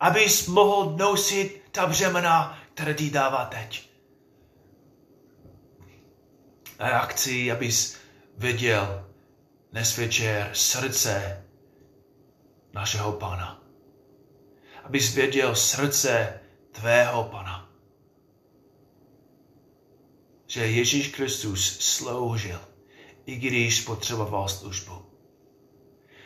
Abys 0.00 0.46
mohl 0.46 0.96
nosit 0.96 1.62
ta 1.72 1.86
břemena, 1.86 2.58
které 2.74 2.94
ti 2.94 3.10
dává 3.10 3.44
teď. 3.44 3.90
A 6.78 6.88
já 6.88 6.98
chci, 6.98 7.52
abys 7.52 7.96
viděl 8.36 9.06
dnes 9.72 9.96
večer 9.96 10.50
srdce 10.52 11.44
našeho 12.72 13.12
Pana. 13.12 13.62
Abys 14.84 15.14
věděl 15.14 15.56
srdce 15.56 16.40
tvého 16.72 17.24
Pana. 17.24 17.68
Že 20.46 20.66
Ježíš 20.66 21.08
Kristus 21.08 21.78
sloužil, 21.78 22.60
i 23.26 23.36
když 23.36 23.80
potřeboval 23.80 24.48
službu. 24.48 25.06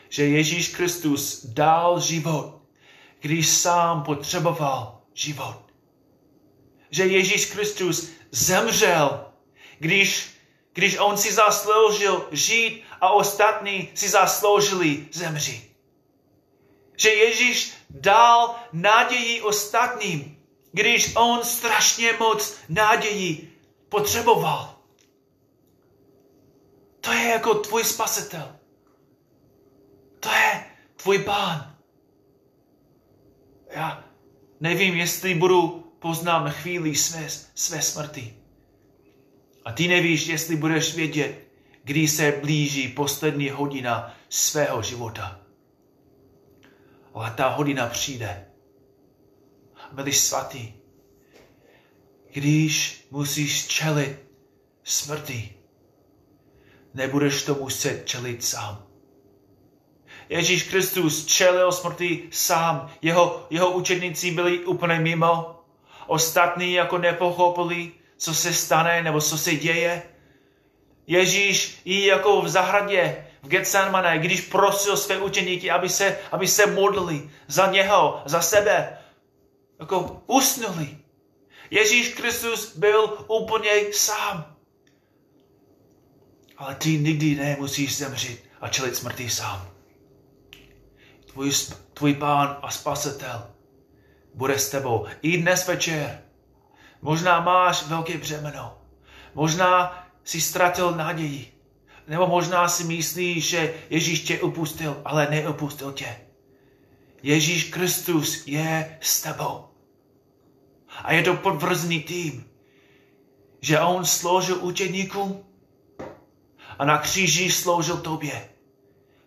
Že 0.09 0.25
Ježíš 0.25 0.69
Kristus 0.69 1.45
dal 1.47 2.01
život, 2.01 2.61
když 3.21 3.49
sám 3.49 4.03
potřeboval 4.03 5.03
život. 5.15 5.61
Že 6.91 7.07
Ježíš 7.07 7.47
Kristus 7.47 8.11
zemřel, 8.31 9.27
když 9.79 10.35
když 10.75 10.99
on 10.99 11.17
si 11.17 11.33
zasloužil 11.33 12.29
žít 12.31 12.83
a 13.01 13.11
ostatní 13.11 13.89
si 13.95 14.09
zasloužili 14.09 15.09
zemřít. 15.13 15.74
Že 16.97 17.11
Ježíš 17.11 17.73
dal 17.91 18.57
naději 18.73 19.43
ostatním, 19.43 20.37
když 20.73 21.17
on 21.17 21.45
strašně 21.45 22.13
moc 22.13 22.57
naději 22.69 23.59
potřeboval. 23.89 24.79
To 27.01 27.13
je 27.13 27.29
jako 27.29 27.55
tvůj 27.55 27.85
spasitel. 27.85 28.57
To 30.21 30.29
je 30.29 30.65
tvůj 30.97 31.19
pán. 31.19 31.77
Já 33.71 34.05
nevím, 34.61 34.95
jestli 34.95 35.35
budu 35.35 35.85
poznám 35.99 36.51
chvíli 36.51 36.95
své, 36.95 37.29
své 37.55 37.83
smrti. 37.83 38.37
A 39.65 39.73
ty 39.73 39.89
nevíš, 39.89 40.27
jestli 40.27 40.57
budeš 40.57 40.95
vědět, 40.95 41.39
kdy 41.85 42.09
se 42.09 42.33
blíží 42.41 42.89
poslední 42.89 43.51
hodina 43.51 44.17
svého 44.29 44.83
života. 44.83 45.44
Ale 47.15 47.31
ta 47.31 47.49
hodina 47.49 47.87
přijde. 47.87 48.47
Byli 49.93 50.13
svatý. 50.13 50.73
Když 52.33 53.07
musíš 53.11 53.67
čelit 53.67 54.19
smrti, 54.85 55.55
nebudeš 56.95 57.43
to 57.43 57.55
muset 57.55 58.07
čelit 58.07 58.45
sám. 58.45 58.87
Ježíš 60.29 60.63
Kristus 60.63 61.27
čelil 61.27 61.73
smrti 61.73 62.29
sám. 62.33 62.91
Jeho, 63.03 63.47
jeho 63.51 63.71
učedníci 63.71 64.31
byli 64.31 64.65
úplně 64.65 65.01
mimo. 65.01 65.61
Ostatní 66.07 66.73
jako 66.73 66.99
nepochopili, 66.99 67.93
co 68.17 68.35
se 68.35 68.55
stane 68.55 69.03
nebo 69.03 69.21
co 69.21 69.39
se 69.39 69.55
děje. 69.55 70.03
Ježíš 71.07 71.81
i 71.85 72.07
jako 72.07 72.43
v 72.43 72.49
zahradě 72.49 73.27
v 73.45 73.49
Getsemane, 73.49 74.19
když 74.19 74.41
prosil 74.41 74.97
své 74.97 75.19
učeníky, 75.19 75.71
aby 75.71 75.89
se, 75.89 76.19
aby 76.33 76.49
se 76.49 76.67
modlili 76.67 77.31
za 77.47 77.67
něho, 77.67 78.23
za 78.25 78.41
sebe, 78.41 78.99
jako 79.81 80.23
usnuli. 80.27 80.99
Ježíš 81.71 82.15
Kristus 82.15 82.77
byl 82.77 83.27
úplně 83.29 83.71
sám. 83.93 84.57
Ale 86.57 86.75
ty 86.75 86.99
nikdy 86.99 87.35
nemusíš 87.35 87.99
zemřít 87.99 88.41
a 88.61 88.69
čelit 88.69 88.97
smrti 88.97 89.31
sám. 89.31 89.69
Tvůj, 91.33 91.53
tvůj 91.95 92.15
pán 92.15 92.59
a 92.63 92.71
spasitel 92.71 93.51
bude 94.35 94.59
s 94.59 94.71
tebou 94.71 95.07
i 95.23 95.39
dnes 95.39 95.67
večer. 95.67 96.23
Možná 97.03 97.41
máš 97.41 97.87
velké 97.87 98.19
břemeno. 98.19 98.79
Možná 99.35 100.05
si 100.25 100.41
ztratil 100.41 100.91
naději. 100.91 101.54
Nebo 102.09 102.27
možná 102.27 102.69
si 102.69 102.85
myslíš, 102.85 103.49
že 103.49 103.75
Ježíš 103.91 104.21
tě 104.21 104.41
opustil, 104.41 105.01
ale 105.05 105.31
neopustil 105.31 105.93
tě. 105.93 106.17
Ježíš 107.23 107.65
Kristus 107.65 108.47
je 108.47 108.99
s 109.01 109.23
tebou. 109.23 109.65
A 111.03 111.13
je 111.13 111.23
to 111.23 111.35
potvrzený 111.35 112.03
tím, 112.03 112.45
že 113.61 113.81
on 113.81 114.05
sloužil 114.05 114.59
učeníkům 114.65 115.45
a 116.79 116.85
na 116.85 116.99
kříži 116.99 117.51
sloužil 117.51 117.97
tobě. 117.97 118.49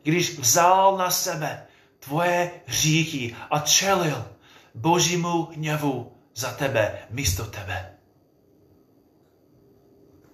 Když 0.04 0.40
vzal 0.40 0.98
na 0.98 1.12
sebe 1.12 1.68
tvoje 2.00 2.52
hříchy 2.66 3.36
a 3.52 3.60
čelil 3.60 4.26
božímu 4.76 5.46
hněvu 5.46 6.18
za 6.36 6.52
tebe, 6.52 7.00
místo 7.10 7.46
tebe. 7.46 7.94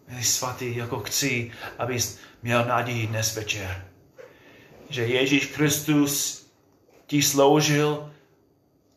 Milí 0.08 0.24
svatý, 0.24 0.76
jako 0.76 1.00
chci, 1.00 1.52
abys 1.78 2.20
měl 2.44 2.66
naději 2.66 3.08
dnes 3.08 3.36
večer, 3.36 3.88
že 4.90 5.06
Ježíš 5.06 5.46
Kristus 5.46 6.46
ti 7.08 7.22
sloužil 7.22 8.14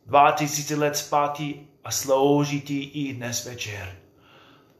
dva 0.05 0.31
tisíce 0.31 0.75
let 0.75 0.97
zpátky 0.97 1.67
a 1.83 1.91
slouží 1.91 2.61
ti 2.61 2.79
i 2.83 3.13
dnes 3.13 3.45
večer. 3.45 3.99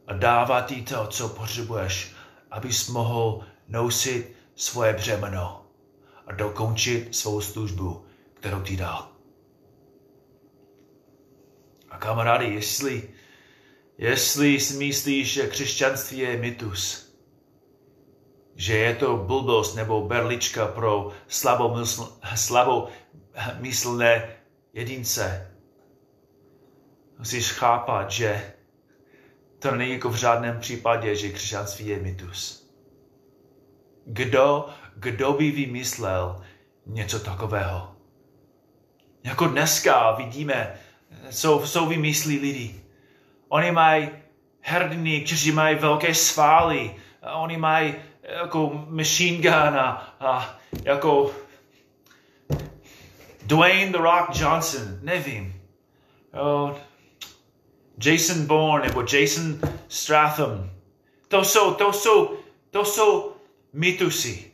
A 0.07 0.13
dává 0.13 0.61
ti 0.61 0.81
to, 0.81 1.07
co 1.07 1.29
potřebuješ, 1.29 2.11
abys 2.51 2.87
mohl 2.87 3.45
nosit 3.67 4.35
svoje 4.55 4.93
břemeno 4.93 5.65
a 6.27 6.33
dokončit 6.33 7.15
svou 7.15 7.41
službu, 7.41 8.05
kterou 8.33 8.61
ti 8.61 8.77
dal. 8.77 9.11
A 11.89 11.97
kamarády, 11.97 12.45
jestli, 12.45 13.09
jestli 13.97 14.59
si 14.59 14.77
myslíš, 14.77 15.33
že 15.33 15.47
křesťanství 15.47 16.17
je 16.17 16.37
mytus, 16.37 17.06
že 18.57 18.77
je 18.77 18.95
to 18.95 19.17
blbost 19.17 19.75
nebo 19.75 20.01
berlička 20.01 20.67
pro 20.67 21.11
slabomyslné 22.35 24.29
jedince, 24.73 25.51
musíš 27.17 27.51
chápat, 27.51 28.11
že 28.11 28.53
to 29.59 29.75
není 29.75 29.93
jako 29.93 30.09
v 30.09 30.15
žádném 30.15 30.59
případě, 30.59 31.15
že 31.15 31.29
křesťanství 31.29 31.87
je 31.87 31.99
mytus. 31.99 32.69
Kdo, 34.05 34.69
kdo 34.95 35.33
by 35.33 35.51
vymyslel 35.51 36.41
něco 36.85 37.19
takového? 37.19 37.95
Jako 39.23 39.47
dneska 39.47 40.11
vidíme, 40.11 40.79
jsou, 41.29 41.65
jsou 41.65 41.87
vymyslí 41.87 42.39
lidi. 42.39 42.81
Oni 43.49 43.71
mají 43.71 44.09
hrdiny, 44.61 45.21
kteří 45.21 45.51
mají 45.51 45.75
velké 45.75 46.13
svaly. 46.13 46.95
Oni 47.33 47.57
mají 47.57 47.95
jako 48.27 48.85
machine 48.87 49.37
gun 49.37 49.79
a, 49.79 50.15
a 50.19 50.59
jako 50.83 51.31
Dwayne 53.45 53.91
The 53.91 53.97
Rock 53.97 54.29
Johnson, 54.39 54.99
nevím. 55.01 55.61
Oh, 56.33 56.75
Jason 58.03 58.45
Bourne 58.45 58.87
nebo 58.87 59.01
Jason 59.01 59.59
Stratham. 59.87 60.69
To 61.27 61.43
jsou, 61.43 61.73
to 61.73 61.93
jsou 61.93 62.37
To 62.71 62.85
jsou 62.85 63.35
mytusy. 63.73 64.51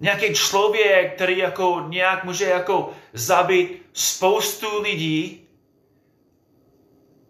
Nějaký 0.00 0.34
člověk, 0.34 1.14
který 1.14 1.38
jako 1.38 1.84
nějak 1.88 2.24
může 2.24 2.44
jako 2.44 2.92
zabít 3.12 3.86
spoustu 3.92 4.82
lidí 4.82 5.48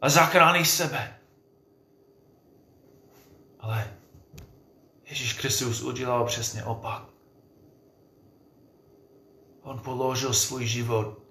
a 0.01 0.09
zachránit 0.09 0.65
sebe. 0.65 1.19
Ale 3.61 3.96
Ježíš 5.07 5.33
Kristus 5.33 5.83
udělal 5.83 6.25
přesně 6.25 6.65
opak. 6.65 7.03
On 9.63 9.79
položil 9.79 10.35
svůj 10.35 10.67
život 10.67 11.23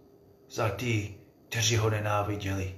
za 0.49 0.69
ty, 0.69 1.15
kteří 1.49 1.77
ho 1.77 1.89
nenáviděli, 1.89 2.75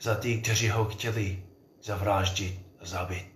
za 0.00 0.14
ty, 0.14 0.40
kteří 0.42 0.68
ho 0.68 0.84
chtěli 0.84 1.42
zavráždit 1.82 2.60
a 2.80 2.86
zabít. 2.86 3.26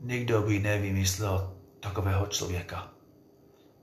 Nikdo 0.00 0.42
by 0.42 0.58
nevymyslel 0.58 1.56
takového 1.80 2.26
člověka. 2.26 2.92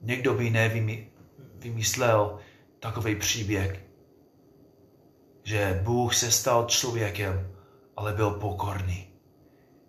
Někdo 0.02 0.34
by 0.34 0.50
nevymyslel 0.50 2.39
takový 2.80 3.15
příběh, 3.15 3.86
že 5.43 5.82
Bůh 5.84 6.15
se 6.15 6.32
stal 6.32 6.65
člověkem, 6.65 7.56
ale 7.96 8.13
byl 8.13 8.32
pokorný. 8.32 9.08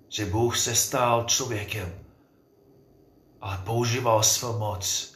Že 0.09 0.27
Bůh 0.27 0.57
se 0.59 0.75
stal 0.75 1.25
člověkem, 1.25 2.05
ale 3.41 3.59
používal 3.65 4.23
svou 4.23 4.59
moc, 4.59 5.15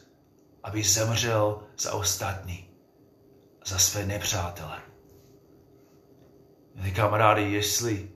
aby 0.62 0.82
zemřel 0.82 1.62
za 1.78 1.94
ostatní, 1.94 2.68
za 3.66 3.78
své 3.78 4.06
nepřátele. 4.06 4.82
Milí 6.74 6.92
kamarády, 6.92 7.52
jestli, 7.52 8.10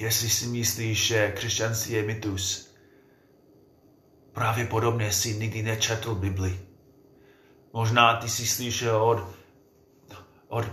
jestli 0.00 0.30
si 0.30 0.46
myslíš, 0.46 1.06
že 1.06 1.32
křesťanství 1.32 1.94
je 1.94 2.02
mytus, 2.02 2.74
právě 4.32 4.66
podobně 4.66 5.12
si 5.12 5.34
nikdy 5.34 5.62
nečetl 5.62 6.14
Bibli. 6.14 6.60
Možná 7.72 8.16
ty 8.16 8.28
si 8.28 8.46
slyšel 8.46 9.02
od, 9.02 9.24
od 10.48 10.64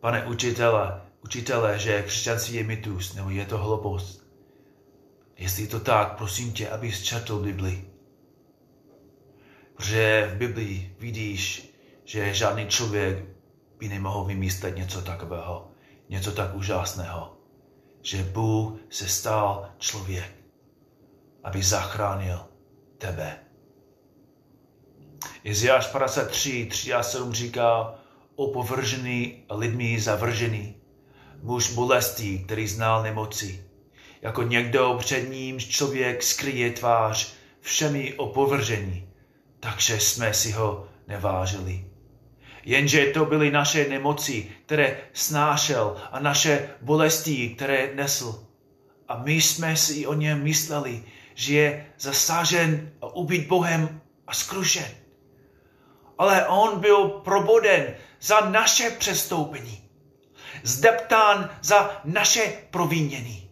pane 0.00 0.26
učitele, 0.26 1.02
učitele, 1.24 1.78
že 1.78 2.02
křesťanství 2.02 2.54
je 2.54 2.64
mytus, 2.64 3.14
nebo 3.14 3.30
je 3.30 3.46
to 3.46 3.58
hloupost. 3.58 4.23
Jestli 5.36 5.62
je 5.62 5.68
to 5.68 5.80
tak, 5.80 6.16
prosím 6.16 6.52
tě, 6.52 6.68
abys 6.68 7.02
četl 7.02 7.38
Bibli. 7.38 7.84
Protože 9.76 10.30
v 10.34 10.38
Biblii 10.38 10.96
vidíš, 10.98 11.72
že 12.04 12.34
žádný 12.34 12.66
člověk 12.66 13.24
by 13.78 13.88
nemohl 13.88 14.24
vymyslet 14.24 14.76
něco 14.76 15.02
takového, 15.02 15.70
něco 16.08 16.32
tak 16.32 16.54
úžasného, 16.54 17.36
že 18.02 18.22
Bůh 18.22 18.72
se 18.90 19.08
stal 19.08 19.70
člověk, 19.78 20.32
aby 21.44 21.62
zachránil 21.62 22.46
tebe. 22.98 23.38
Izajáš 25.44 25.86
53, 25.86 26.66
3 26.66 26.92
a 26.92 27.02
7 27.02 27.32
říká, 27.32 27.94
opovržený 28.36 29.44
lidmi 29.50 30.00
zavržený, 30.00 30.76
muž 31.42 31.74
bolestí, 31.74 32.44
který 32.44 32.68
znal 32.68 33.02
nemoci. 33.02 33.64
Jako 34.24 34.42
někdo 34.42 34.96
před 34.98 35.30
ním 35.30 35.60
člověk 35.60 36.22
skryje 36.22 36.70
tvář 36.70 37.34
všemi 37.60 38.14
opovržení, 38.14 39.08
takže 39.60 40.00
jsme 40.00 40.34
si 40.34 40.52
ho 40.52 40.88
nevážili. 41.08 41.84
Jenže 42.64 43.06
to 43.06 43.24
byly 43.24 43.50
naše 43.50 43.88
nemoci, 43.88 44.50
které 44.66 44.96
snášel 45.12 45.96
a 46.12 46.20
naše 46.20 46.68
bolesti, 46.80 47.48
které 47.48 47.94
nesl. 47.94 48.46
A 49.08 49.18
my 49.18 49.32
jsme 49.32 49.76
si 49.76 50.06
o 50.06 50.14
něm 50.14 50.42
mysleli, 50.42 51.02
že 51.34 51.54
je 51.54 51.86
zasažen 51.98 52.92
a 53.02 53.06
ubit 53.06 53.46
Bohem 53.46 54.00
a 54.26 54.34
skrušen. 54.34 54.88
Ale 56.18 56.46
on 56.46 56.80
byl 56.80 57.08
proboden 57.08 57.94
za 58.20 58.40
naše 58.40 58.90
přestoupení, 58.90 59.88
zdeptán 60.62 61.50
za 61.62 62.00
naše 62.04 62.52
provinění. 62.70 63.43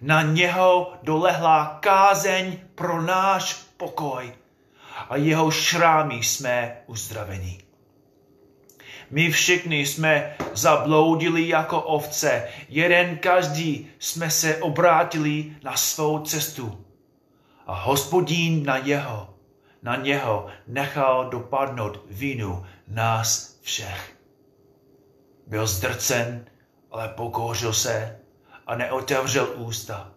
Na 0.00 0.22
něho 0.22 0.92
dolehla 1.02 1.78
kázeň 1.80 2.58
pro 2.74 3.02
náš 3.02 3.54
pokoj 3.76 4.32
a 5.08 5.16
jeho 5.16 5.50
šrámy 5.50 6.14
jsme 6.14 6.76
uzdraveni. 6.86 7.58
My 9.10 9.30
všichni 9.30 9.86
jsme 9.86 10.36
zabloudili 10.54 11.48
jako 11.48 11.82
ovce, 11.82 12.48
jeden 12.68 13.18
každý 13.18 13.90
jsme 13.98 14.30
se 14.30 14.56
obrátili 14.56 15.52
na 15.62 15.76
svou 15.76 16.18
cestu 16.18 16.86
a 17.66 17.74
hospodín 17.74 18.64
na 18.64 18.76
jeho, 18.76 19.34
na 19.82 19.96
něho 19.96 20.46
nechal 20.66 21.30
dopadnout 21.30 22.04
vínu 22.10 22.66
nás 22.88 23.58
všech. 23.62 24.16
Byl 25.46 25.66
zdrcen, 25.66 26.44
ale 26.90 27.08
pokořil 27.08 27.72
se 27.72 28.19
a 28.70 28.76
neotevřel 28.76 29.52
ústa. 29.56 30.14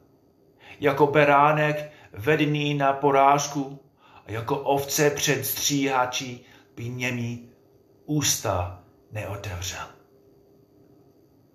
Jako 0.79 1.07
beránek 1.07 1.91
vedený 2.13 2.73
na 2.73 2.93
porážku 2.93 3.79
a 4.25 4.31
jako 4.31 4.57
ovce 4.57 5.09
před 5.09 5.45
stříhači 5.45 6.39
by 6.75 6.89
němi 6.89 7.39
ústa 8.05 8.83
neotevřel. 9.11 9.85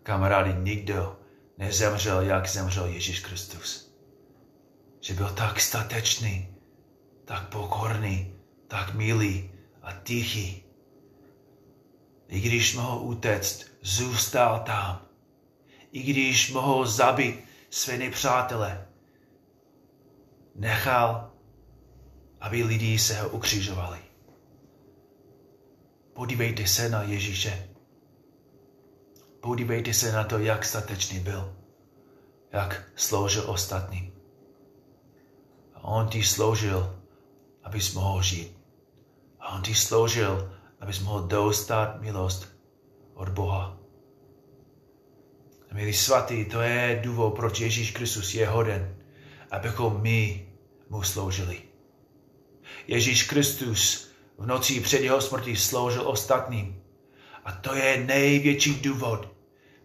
Kamarády, 0.03 0.55
nikdo 0.59 1.17
nezemřel, 1.59 2.21
jak 2.21 2.49
zemřel 2.49 2.87
Ježíš 2.87 3.21
Kristus 3.21 3.89
že 5.01 5.15
byl 5.15 5.29
tak 5.29 5.61
statečný, 5.61 6.49
tak 7.25 7.49
pokorný, 7.49 8.35
tak 8.69 8.95
milý 8.95 9.51
a 9.83 9.93
tichý. 9.93 10.65
I 12.29 12.41
když 12.41 12.77
mohl 12.77 12.99
utéct, 12.99 13.67
zůstal 13.83 14.63
tam. 14.67 15.08
I 15.93 16.03
když 16.03 16.53
mohl 16.53 16.87
zabít 16.87 17.45
své 17.71 17.99
nepřátele, 17.99 18.87
nechal, 20.55 21.33
aby 22.41 22.63
lidi 22.63 22.99
se 22.99 23.21
ho 23.21 23.29
ukřižovali. 23.29 23.99
Podívejte 26.13 26.67
se 26.67 26.89
na 26.89 27.03
Ježíše. 27.03 27.69
Podívejte 29.41 29.95
se 29.95 30.13
na 30.13 30.25
to, 30.25 30.39
jak 30.39 30.65
statečný 30.65 31.21
byl, 31.21 31.57
jak 32.53 32.91
sloužil 32.97 33.51
ostatním. 33.51 34.13
A 35.75 35.81
on 35.83 36.09
ti 36.09 36.23
sloužil, 36.23 37.03
abys 37.63 37.95
mohl 37.95 38.23
žít. 38.23 38.59
A 39.41 39.55
on 39.55 39.63
ti 39.63 39.75
sloužil, 39.75 40.59
abys 40.81 41.01
mohl 41.01 41.27
dostat 41.27 42.01
milost 42.01 42.49
od 43.15 43.29
Boha. 43.29 43.78
Milí 45.73 45.93
svatý, 45.93 46.45
to 46.45 46.61
je 46.61 47.01
důvod, 47.05 47.31
proč 47.31 47.61
Ježíš 47.61 47.91
Kristus 47.91 48.35
je 48.35 48.49
hoden, 48.49 48.97
abychom 49.51 50.03
my 50.03 50.49
mu 50.91 51.03
sloužili. 51.03 51.63
Ježíš 52.87 53.23
Kristus 53.23 54.11
v 54.39 54.47
noci 54.47 54.81
před 54.81 55.01
jeho 55.01 55.21
smrtí 55.21 55.57
sloužil 55.57 56.09
ostatním. 56.09 56.83
A 57.45 57.53
to 57.53 57.75
je 57.75 58.05
největší 58.05 58.75
důvod, 58.75 59.29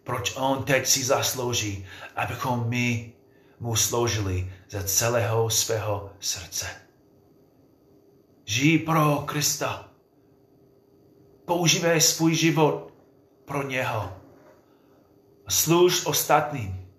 proč 0.04 0.36
on 0.36 0.63
teď 0.63 0.88
si 0.88 1.04
zaslouží, 1.04 1.86
abychom 2.15 2.69
my 2.69 3.13
mu 3.60 3.76
sloužili 3.76 4.52
ze 4.69 4.84
celého 4.84 5.50
svého 5.50 6.12
srdce. 6.19 6.67
Žij 8.46 8.78
pro 8.78 9.24
Krista. 9.26 9.89
Používej 11.46 12.02
svůj 12.02 12.36
život 12.36 12.93
pro 13.46 13.67
něho. 13.67 14.22
Služ 15.54 16.06
ostatním. 16.06 16.89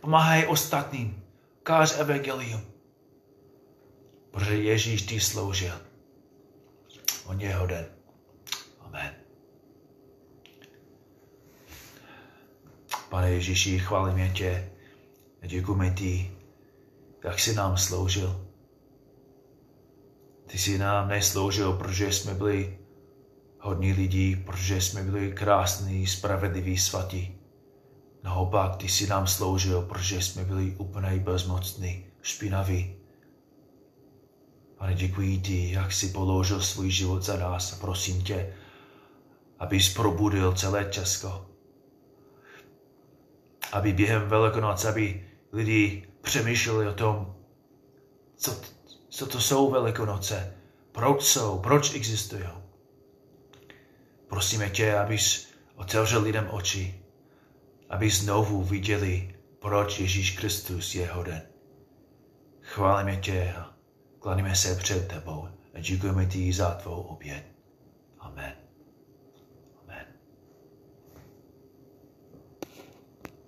Pomáhej 0.00 0.46
ostatním. 0.48 1.24
Káž 1.62 1.98
evangelium. 1.98 2.60
Protože 4.30 4.54
Ježíš 4.56 5.02
ti 5.02 5.20
sloužil. 5.20 5.74
On 7.24 7.40
je 7.40 7.54
hoden. 7.54 7.86
Amen. 8.80 9.14
Pane 13.08 13.30
Ježíši, 13.30 13.78
chválím 13.78 14.32
tě 14.32 14.72
Děkujeme 15.42 15.90
ti, 15.90 16.36
jak 17.24 17.38
jsi 17.38 17.54
nám 17.54 17.76
sloužil. 17.76 18.46
Ty 20.46 20.58
jsi 20.58 20.78
nám 20.78 21.08
nesloužil, 21.08 21.72
protože 21.72 22.12
jsme 22.12 22.34
byli 22.34 22.81
hodní 23.62 23.92
lidí, 23.92 24.36
protože 24.36 24.80
jsme 24.80 25.02
byli 25.02 25.32
krásní, 25.32 26.06
spravedliví, 26.06 26.78
svatí. 26.78 27.38
Naopak, 28.22 28.76
ty 28.76 28.88
jsi 28.88 29.06
nám 29.06 29.26
sloužil, 29.26 29.82
protože 29.82 30.22
jsme 30.22 30.44
byli 30.44 30.74
úplně 30.78 31.18
bezmocní, 31.18 32.06
špinaví. 32.22 32.96
Pane, 34.78 34.94
děkuji 34.94 35.38
ti, 35.38 35.72
jak 35.72 35.92
jsi 35.92 36.08
položil 36.08 36.60
svůj 36.60 36.90
život 36.90 37.22
za 37.22 37.36
nás 37.36 37.72
a 37.72 37.76
prosím 37.76 38.22
tě, 38.22 38.54
abys 39.58 39.94
probudil 39.94 40.52
celé 40.52 40.84
Česko. 40.90 41.46
Aby 43.72 43.92
během 43.92 44.28
Velikonoc, 44.28 44.84
aby 44.84 45.26
lidi 45.52 46.08
přemýšleli 46.22 46.88
o 46.88 46.94
tom, 46.94 47.34
co, 48.36 48.60
co 49.08 49.26
to 49.26 49.40
jsou 49.40 49.70
Velikonoce, 49.70 50.54
proč 50.92 51.22
jsou, 51.22 51.58
proč 51.58 51.94
existují. 51.94 52.61
Prosíme 54.32 54.70
tě, 54.70 54.94
abys 54.94 55.48
otevřel 55.74 56.22
lidem 56.22 56.48
oči, 56.50 57.00
aby 57.90 58.10
znovu 58.10 58.62
viděli, 58.64 59.34
proč 59.58 60.00
Ježíš 60.00 60.38
Kristus 60.38 60.94
je 60.94 61.06
hoden. 61.12 61.42
Chválíme 62.60 63.16
tě 63.16 63.54
a 63.58 63.74
kladíme 64.18 64.56
se 64.56 64.76
před 64.76 65.08
tebou 65.08 65.48
a 65.74 65.80
děkujeme 65.80 66.26
ti 66.26 66.52
za 66.52 66.70
tvou. 66.70 67.18
Amen. 67.20 67.51